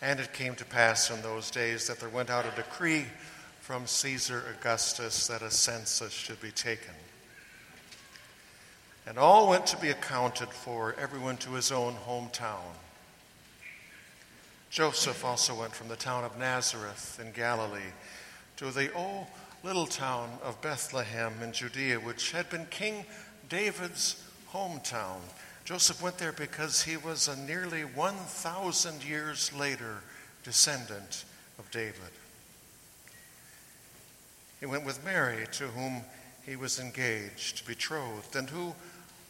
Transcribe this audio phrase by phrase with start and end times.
[0.00, 3.06] And it came to pass in those days that there went out a decree
[3.60, 6.94] from Caesar Augustus that a census should be taken.
[9.06, 12.74] And all went to be accounted for, everyone to his own hometown.
[14.70, 17.92] Joseph also went from the town of Nazareth in Galilee
[18.56, 19.26] to the old
[19.64, 23.04] little town of Bethlehem in Judea, which had been King
[23.48, 24.22] David's
[24.52, 25.20] hometown.
[25.68, 29.98] Joseph went there because he was a nearly 1,000 years later
[30.42, 31.26] descendant
[31.58, 32.10] of David.
[34.60, 36.04] He went with Mary, to whom
[36.46, 38.74] he was engaged, betrothed, and who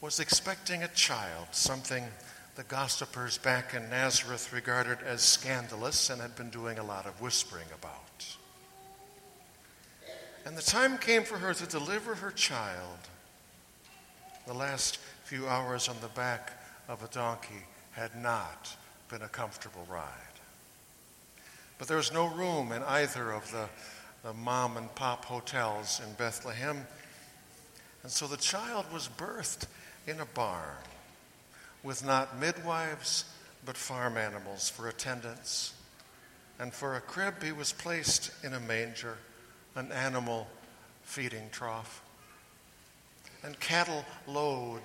[0.01, 2.05] was expecting a child, something
[2.55, 7.21] the gossipers back in Nazareth regarded as scandalous and had been doing a lot of
[7.21, 8.37] whispering about.
[10.47, 12.99] And the time came for her to deliver her child.
[14.47, 16.53] The last few hours on the back
[16.89, 18.75] of a donkey had not
[19.11, 20.07] been a comfortable ride.
[21.77, 23.69] But there was no room in either of the,
[24.27, 26.87] the mom and pop hotels in Bethlehem.
[28.03, 29.67] And so the child was birthed
[30.07, 30.83] in a barn
[31.83, 33.27] with not midwives
[33.67, 35.75] but farm animals for attendants.
[36.59, 39.19] And for a crib, he was placed in a manger,
[39.75, 40.47] an animal
[41.03, 42.01] feeding trough.
[43.45, 44.81] And cattle lowed,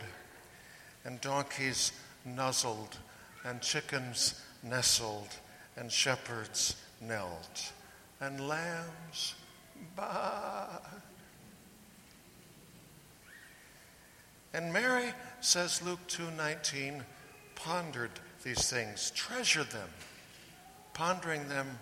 [1.06, 1.92] and donkeys
[2.26, 2.98] nuzzled,
[3.44, 5.30] and chickens nestled,
[5.76, 7.74] and shepherds knelt,
[8.22, 9.36] and lambs
[9.96, 10.80] baa.
[14.54, 17.04] And Mary, says Luke 2:19,
[17.56, 18.12] pondered
[18.44, 19.90] these things, treasured them,
[20.94, 21.80] pondering them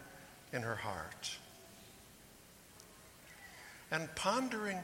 [0.53, 1.38] in her heart.
[3.92, 4.80] And pondering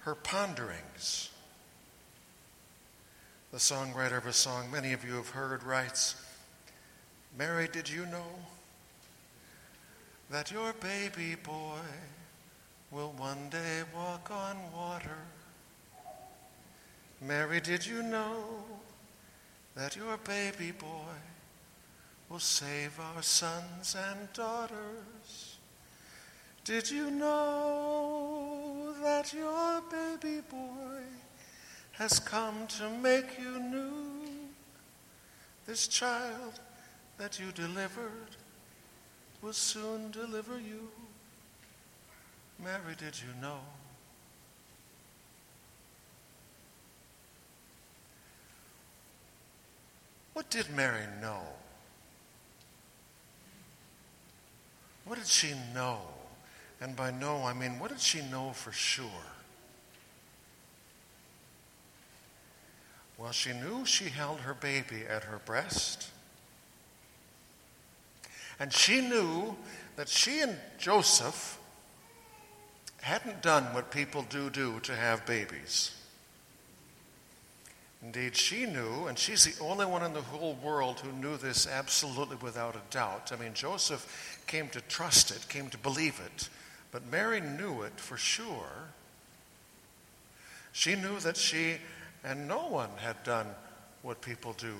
[0.00, 1.30] her ponderings.
[3.52, 6.14] The songwriter of a song many of you have heard writes,
[7.36, 8.28] Mary, did you know
[10.30, 11.82] that your baby boy
[12.92, 15.18] will one day walk on water?
[17.20, 18.44] Mary, did you know
[19.74, 21.18] that your baby boy
[22.28, 25.56] will save our sons and daughters?
[26.64, 31.02] Did you know that your baby boy
[32.00, 33.92] has come to make you new?
[35.66, 36.58] This child
[37.18, 38.36] that you delivered
[39.42, 40.88] will soon deliver you.
[42.58, 43.58] Mary, did you know?
[50.32, 51.42] What did Mary know?
[55.04, 55.98] What did she know?
[56.80, 59.26] And by know, I mean, what did she know for sure?
[63.20, 66.08] Well, she knew she held her baby at her breast.
[68.58, 69.56] And she knew
[69.96, 71.58] that she and Joseph
[73.02, 75.94] hadn't done what people do do to have babies.
[78.02, 81.66] Indeed, she knew, and she's the only one in the whole world who knew this
[81.66, 83.32] absolutely without a doubt.
[83.32, 86.48] I mean, Joseph came to trust it, came to believe it,
[86.90, 88.88] but Mary knew it for sure.
[90.72, 91.76] She knew that she
[92.24, 93.46] and no one had done
[94.02, 94.74] what people do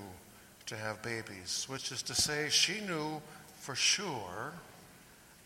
[0.66, 3.20] to have babies, which is to say, she knew
[3.58, 4.52] for sure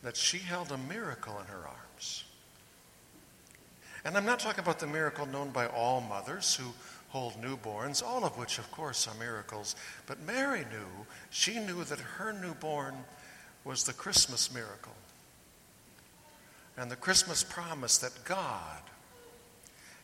[0.03, 2.25] that she held a miracle in her arms.
[4.05, 6.73] And I'm not talking about the miracle known by all mothers who
[7.09, 9.77] hold newborns, all of which, of course, are miracles.
[10.07, 12.95] But Mary knew, she knew that her newborn
[13.65, 14.93] was the Christmas miracle
[16.77, 18.83] and the Christmas promise that God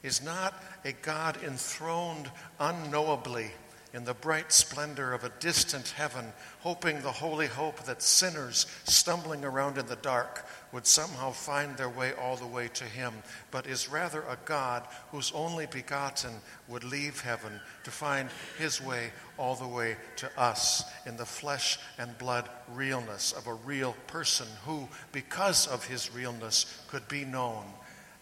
[0.03, 3.51] is not a God enthroned unknowably
[3.93, 9.45] in the bright splendor of a distant heaven, hoping the holy hope that sinners stumbling
[9.45, 13.13] around in the dark would somehow find their way all the way to him,
[13.51, 16.31] but is rather a God whose only begotten
[16.69, 18.29] would leave heaven to find
[18.59, 23.55] his way all the way to us in the flesh and blood realness of a
[23.55, 27.65] real person who, because of his realness, could be known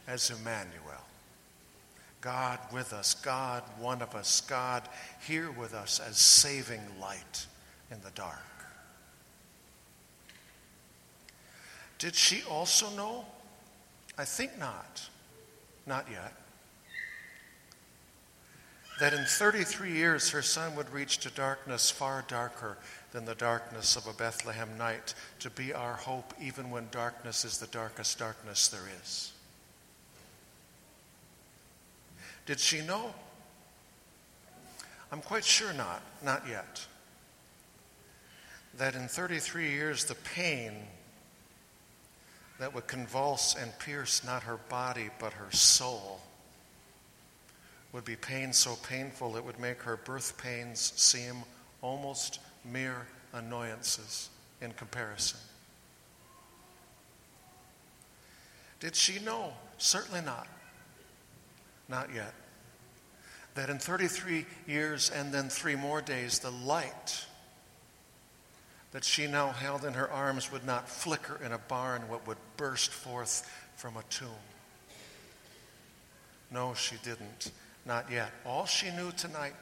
[0.07, 1.05] as Emmanuel.
[2.21, 4.83] God with us, God one of us, God
[5.27, 7.47] here with us as saving light
[7.91, 8.39] in the dark.
[11.99, 13.25] Did she also know?
[14.17, 15.09] I think not.
[15.87, 16.33] Not yet.
[19.01, 22.79] That in 33 years her son would reach to darkness far darker
[23.13, 27.59] than the darkness of a Bethlehem night, to be our hope even when darkness is
[27.59, 29.33] the darkest darkness there is.
[32.49, 33.13] Did she know?
[35.13, 36.87] I'm quite sure not, not yet.
[38.79, 40.73] that in 33 years the pain
[42.59, 46.23] that would convulse and pierce not her body but her soul
[47.93, 51.43] would be pain so painful it would make her birth pains seem
[51.83, 54.31] almost mere annoyances
[54.63, 55.39] in comparison.
[58.81, 59.53] Did she know?
[59.77, 60.47] Certainly not.
[61.89, 62.35] Not yet.
[63.55, 67.25] That in 33 years and then three more days, the light
[68.93, 72.39] that she now held in her arms would not flicker in a barn, but would
[72.57, 74.29] burst forth from a tomb.
[76.51, 77.53] No, she didn't.
[77.85, 78.31] Not yet.
[78.45, 79.55] All she knew tonight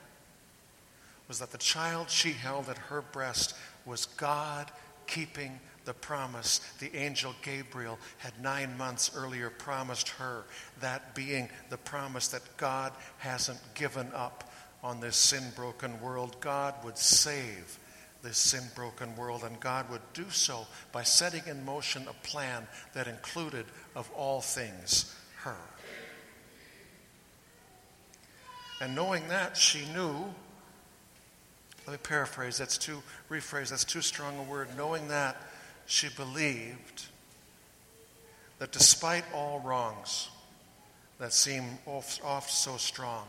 [1.29, 4.70] was that the child she held at her breast was God
[5.06, 10.44] keeping the promise the angel Gabriel had nine months earlier promised her,
[10.81, 16.37] that being the promise that God hasn't given up on this sin broken world.
[16.41, 17.79] God would save
[18.23, 22.67] this sin broken world, and God would do so by setting in motion a plan
[22.93, 25.56] that included, of all things, her.
[28.81, 30.25] And knowing that, she knew.
[31.87, 34.69] Let me paraphrase, that's too, rephrase, that's too strong a word.
[34.77, 35.37] Knowing that,
[35.87, 37.06] she believed
[38.59, 40.29] that despite all wrongs
[41.19, 43.27] that seem oft, oft so strong,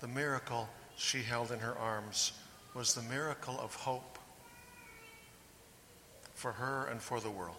[0.00, 2.32] the miracle she held in her arms
[2.74, 4.18] was the miracle of hope
[6.34, 7.54] for her and for the world.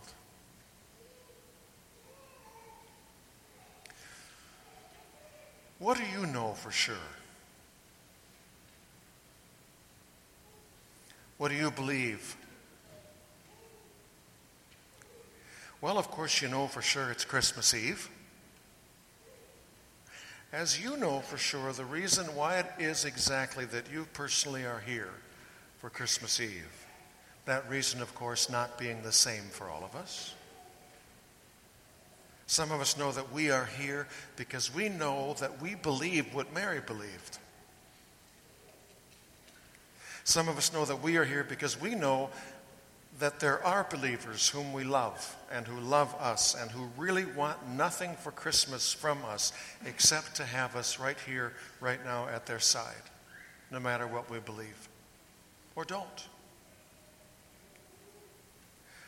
[5.79, 6.95] What do you know for sure?
[11.37, 12.35] What do you believe?
[15.79, 18.09] Well, of course, you know for sure it's Christmas Eve.
[20.51, 24.81] As you know for sure, the reason why it is exactly that you personally are
[24.85, 25.13] here
[25.77, 26.85] for Christmas Eve.
[27.45, 30.33] That reason, of course, not being the same for all of us.
[32.47, 34.07] Some of us know that we are here
[34.37, 37.37] because we know that we believe what Mary believed.
[40.27, 42.29] Some of us know that we are here because we know
[43.17, 47.65] that there are believers whom we love and who love us and who really want
[47.69, 49.53] nothing for Christmas from us
[49.85, 52.93] except to have us right here, right now at their side,
[53.71, 54.89] no matter what we believe
[55.77, 56.27] or don't.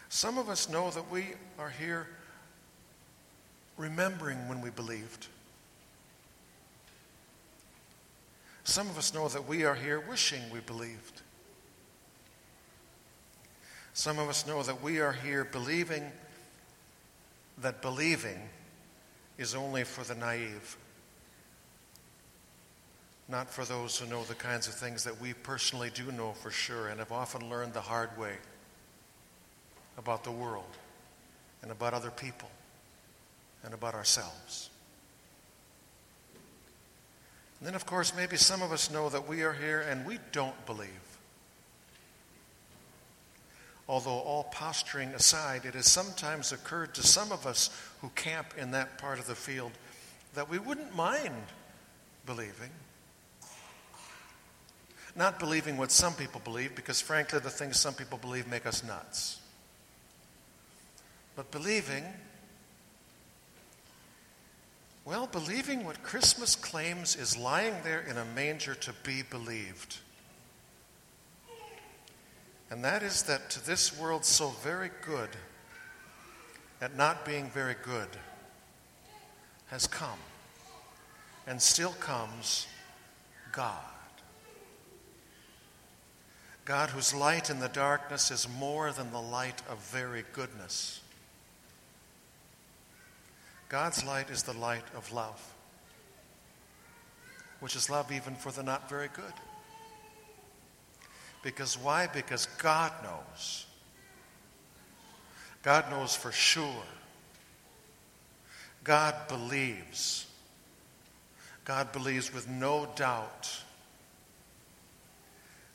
[0.07, 1.25] Some of us know that we
[1.57, 2.07] are here
[3.75, 5.27] remembering when we believed.
[8.69, 11.23] Some of us know that we are here wishing we believed.
[13.93, 16.11] Some of us know that we are here believing
[17.63, 18.37] that believing
[19.39, 20.77] is only for the naive,
[23.27, 26.51] not for those who know the kinds of things that we personally do know for
[26.51, 28.35] sure and have often learned the hard way
[29.97, 30.77] about the world
[31.63, 32.51] and about other people
[33.63, 34.69] and about ourselves.
[37.59, 40.19] And then, of course, maybe some of us know that we are here and we
[40.31, 40.89] don't believe.
[43.87, 47.69] Although, all posturing aside, it has sometimes occurred to some of us
[48.01, 49.71] who camp in that part of the field
[50.35, 51.33] that we wouldn't mind
[52.25, 52.69] believing.
[55.15, 58.83] Not believing what some people believe, because frankly, the things some people believe make us
[58.83, 59.39] nuts.
[61.35, 62.05] But believing
[65.09, 69.97] well, believing what Christmas claims is lying there in a manger to be believed.
[72.69, 75.29] And that is that to this world so very good
[76.79, 78.07] at not being very good
[79.69, 80.19] has come
[81.47, 82.67] and still comes
[83.51, 83.73] God.
[86.65, 91.01] God, whose light in the darkness is more than the light of very goodness.
[93.69, 95.39] God's light is the light of love,
[97.59, 99.33] which is love even for the not very good.
[101.43, 102.07] Because why?
[102.07, 103.67] Because God knows.
[105.61, 106.83] God knows for sure.
[108.83, 110.25] God believes.
[111.63, 113.55] God believes with no doubt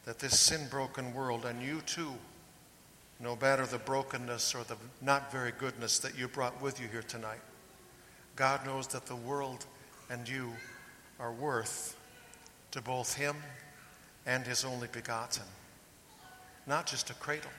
[0.05, 2.13] that this sin broken world, and you too,
[3.21, 7.03] no matter the brokenness or the not very goodness that you brought with you here
[7.03, 7.41] tonight,
[8.37, 9.65] God knows that the world
[10.11, 10.53] and you
[11.21, 11.97] are worth
[12.73, 13.37] to both Him
[14.27, 15.45] and His only begotten.
[16.67, 17.51] Not just a cradle,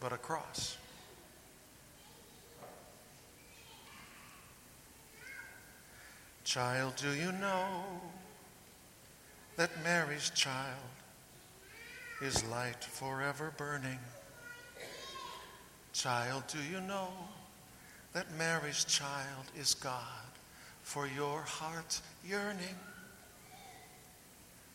[0.00, 0.76] but a cross.
[6.44, 7.82] Child, do you know
[9.58, 10.78] that Mary's child
[12.22, 13.98] is light forever burning.
[15.92, 17.08] Child, do you know
[18.28, 20.02] that Mary's child is God
[20.82, 22.76] for your heart yearning?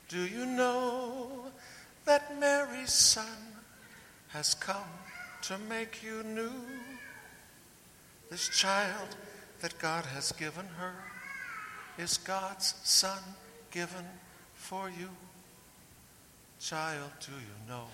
[0.10, 1.46] Do you know
[2.06, 3.26] that Mary's Son
[4.30, 4.78] has come
[5.44, 6.52] to make you new?
[8.30, 9.16] This child
[9.62, 10.94] that God has given her
[11.98, 13.20] is God's Son
[13.72, 14.06] given
[14.54, 15.10] for you.
[16.60, 17.86] Child, do you know?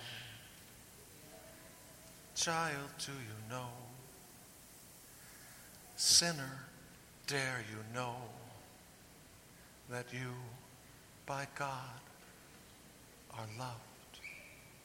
[2.34, 3.89] Child, do you know?
[6.02, 6.64] Sinner,
[7.26, 8.16] dare you know
[9.90, 10.32] that you,
[11.26, 12.00] by God,
[13.34, 13.89] are loved?